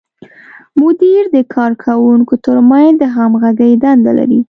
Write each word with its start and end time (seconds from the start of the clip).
مدیر 0.81 1.23
د 1.35 1.37
کارکوونکو 1.55 2.33
تر 2.45 2.57
منځ 2.69 2.91
د 3.01 3.03
همغږۍ 3.15 3.73
دنده 3.83 4.11
لري. 4.19 4.39